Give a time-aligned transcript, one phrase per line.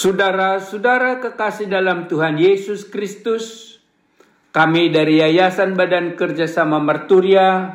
[0.00, 3.76] Saudara-saudara kekasih dalam Tuhan Yesus Kristus,
[4.48, 7.68] kami dari Yayasan Badan Kerjasama Merturia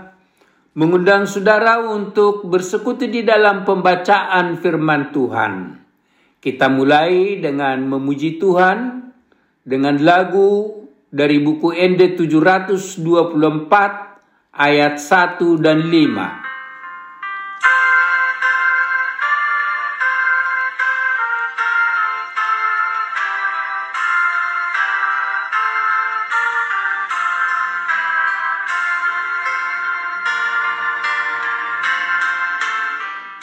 [0.74, 5.54] mengundang saudara untuk bersekutu di dalam pembacaan firman Tuhan.
[6.42, 9.05] Kita mulai dengan memuji Tuhan
[9.62, 10.82] dengan lagu
[11.14, 13.05] dari buku Ende 724
[14.50, 16.45] ayat 1 dan 5.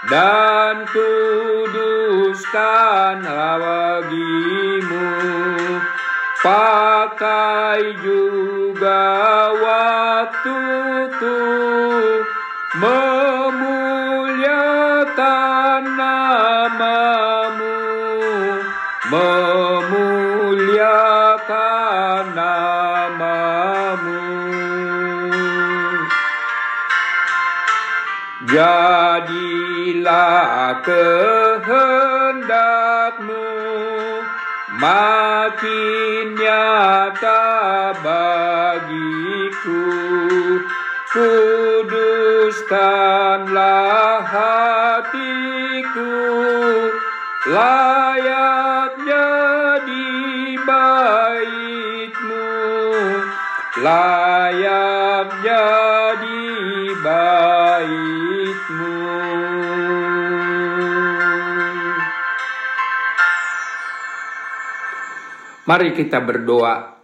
[0.09, 1.69] dan kuduskan
[3.61, 5.13] bagimu.
[6.41, 9.05] Pakai juga
[9.61, 11.45] waktuku
[28.49, 30.09] jadilah
[30.81, 32.09] kehendakmu
[34.81, 37.45] makin nyata
[38.01, 39.85] bagiku.
[41.09, 42.53] Kuduskanlah
[44.29, 46.13] hatiku
[47.49, 50.09] layak jadi
[50.69, 52.45] baitmu.
[53.81, 56.53] Layak jadi
[57.01, 58.18] baitmu
[65.69, 66.97] Mari kita berdoa.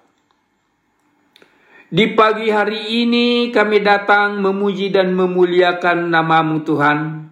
[1.93, 7.29] Di pagi hari ini kami datang memuji dan memuliakan namamu Tuhan.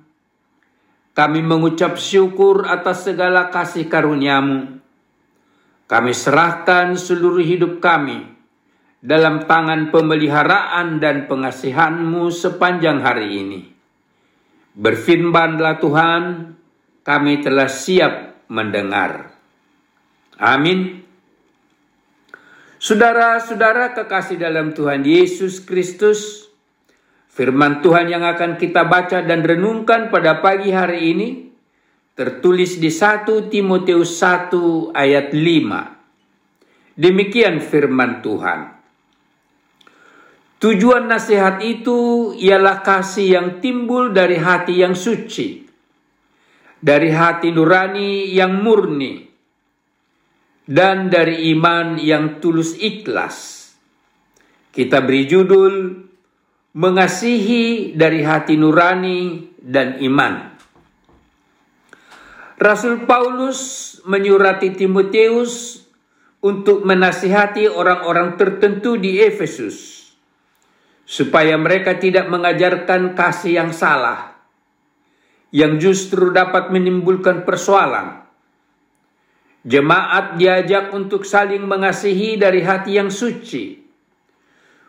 [1.17, 4.77] Kami mengucap syukur atas segala kasih karuniamu.
[5.89, 8.29] Kami serahkan seluruh hidup kami
[9.01, 13.61] dalam tangan pemeliharaan dan pengasihanmu sepanjang hari ini.
[14.77, 16.23] Berfirmanlah Tuhan,
[17.01, 19.33] kami telah siap mendengar.
[20.37, 21.02] Amin.
[22.83, 26.51] Saudara-saudara kekasih dalam Tuhan Yesus Kristus,
[27.31, 31.29] firman Tuhan yang akan kita baca dan renungkan pada pagi hari ini
[32.19, 36.99] tertulis di 1 Timotius 1 ayat 5.
[36.99, 38.75] Demikian firman Tuhan.
[40.59, 45.71] Tujuan nasihat itu ialah kasih yang timbul dari hati yang suci,
[46.83, 49.32] dari hati nurani yang murni,
[50.67, 53.69] dan dari iman yang tulus ikhlas.
[54.73, 55.75] Kita beri judul
[56.73, 60.57] Mengasihi dari hati nurani dan iman.
[62.57, 65.85] Rasul Paulus menyurati Timotius
[66.41, 70.09] untuk menasihati orang-orang tertentu di Efesus
[71.05, 74.33] supaya mereka tidak mengajarkan kasih yang salah
[75.53, 78.22] yang justru dapat menimbulkan persoalan
[79.63, 83.79] Jemaat diajak untuk saling mengasihi dari hati yang suci,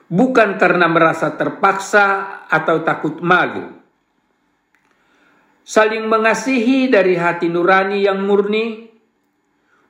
[0.10, 3.70] bukan karena merasa terpaksa atau takut malu.
[5.62, 8.90] Saling mengasihi dari hati nurani yang murni,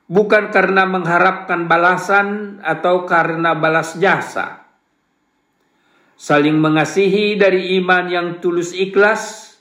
[0.04, 4.68] bukan karena mengharapkan balasan atau karena balas jasa.
[6.20, 9.56] Saling mengasihi dari iman yang tulus ikhlas,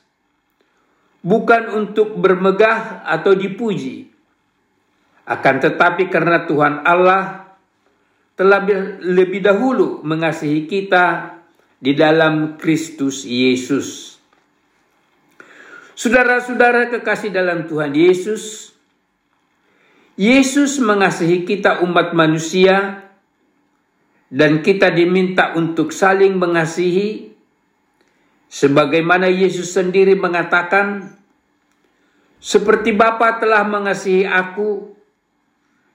[1.23, 4.12] bukan untuk bermegah atau dipuji
[5.23, 7.55] Akan tetapi karena Tuhan Allah
[8.35, 8.59] telah
[8.99, 11.37] lebih dahulu mengasihi kita
[11.79, 14.17] di dalam Kristus Yesus.
[15.93, 18.73] Saudara-saudara kekasih dalam Tuhan Yesus,
[20.17, 23.05] Yesus mengasihi kita umat manusia
[24.33, 27.33] dan kita diminta untuk saling mengasihi
[28.49, 31.17] sebagaimana Yesus sendiri mengatakan
[32.41, 34.93] seperti Bapa telah mengasihi aku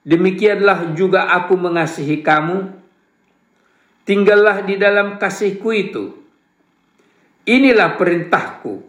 [0.06, 2.74] demikianlah juga aku mengasihi kamu
[4.04, 6.04] tinggallah di dalam kasihku itu
[7.48, 8.84] inilah perintahku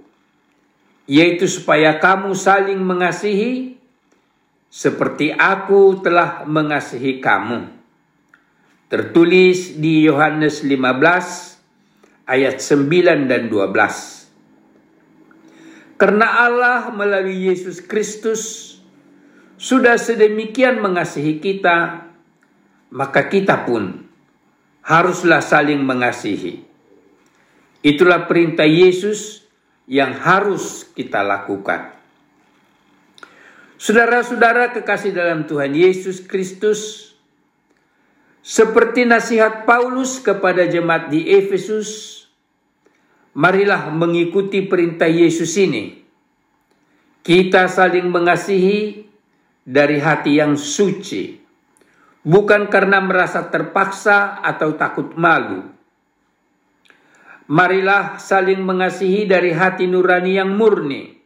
[1.09, 3.79] yaitu supaya kamu saling mengasihi
[4.69, 7.65] seperti aku telah mengasihi kamu.
[8.89, 14.29] Tertulis di Yohanes 15 ayat 9 dan 12.
[15.97, 18.77] Karena Allah melalui Yesus Kristus
[19.59, 22.07] sudah sedemikian mengasihi kita,
[22.95, 24.07] maka kita pun
[24.87, 26.63] haruslah saling mengasihi.
[27.83, 29.43] Itulah perintah Yesus
[29.83, 31.91] yang harus kita lakukan.
[33.75, 37.11] Saudara-saudara kekasih dalam Tuhan Yesus Kristus,
[38.39, 42.23] seperti nasihat Paulus kepada jemaat di Efesus,
[43.35, 45.99] marilah mengikuti perintah Yesus ini.
[47.23, 49.08] Kita saling mengasihi
[49.69, 51.37] dari hati yang suci,
[52.25, 55.77] bukan karena merasa terpaksa atau takut malu
[57.49, 61.17] marilah saling mengasihi dari hati nurani yang murni.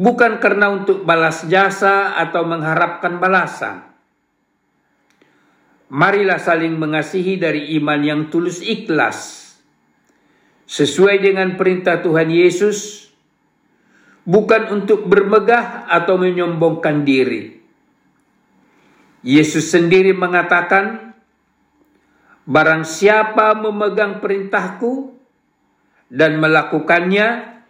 [0.00, 3.84] Bukan karena untuk balas jasa atau mengharapkan balasan.
[5.90, 9.50] Marilah saling mengasihi dari iman yang tulus ikhlas.
[10.70, 13.09] Sesuai dengan perintah Tuhan Yesus,
[14.30, 17.58] bukan untuk bermegah atau menyombongkan diri.
[19.26, 21.10] Yesus sendiri mengatakan,
[22.50, 25.14] Barang siapa memegang perintahku
[26.10, 27.62] dan melakukannya,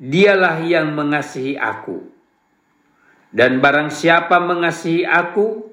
[0.00, 2.00] dialah yang mengasihi aku.
[3.34, 5.68] Dan barang siapa mengasihi aku,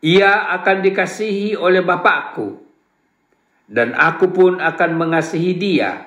[0.00, 2.64] ia akan dikasihi oleh Bapakku.
[3.66, 6.05] Dan aku pun akan mengasihi dia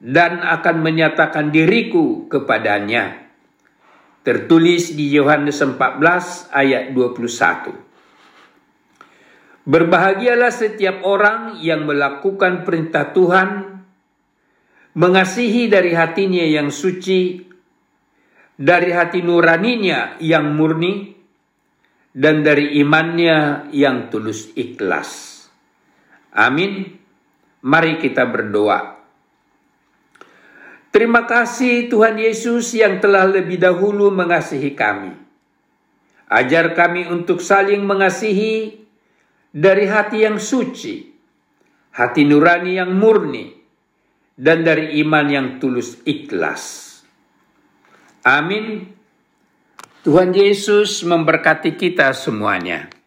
[0.00, 3.28] dan akan menyatakan diriku kepadanya.
[4.24, 7.72] Tertulis di Yohanes 14 ayat 21.
[9.64, 13.80] Berbahagialah setiap orang yang melakukan perintah Tuhan,
[14.96, 17.44] mengasihi dari hatinya yang suci,
[18.56, 21.16] dari hati nuraninya yang murni,
[22.12, 25.40] dan dari imannya yang tulus ikhlas.
[26.36, 26.98] Amin.
[27.64, 28.99] Mari kita berdoa.
[30.90, 35.14] Terima kasih Tuhan Yesus yang telah lebih dahulu mengasihi kami.
[36.26, 38.74] Ajar kami untuk saling mengasihi
[39.54, 41.10] dari hati yang suci,
[41.94, 43.54] hati nurani yang murni,
[44.34, 46.90] dan dari iman yang tulus ikhlas.
[48.26, 48.90] Amin.
[50.02, 52.99] Tuhan Yesus memberkati kita semuanya.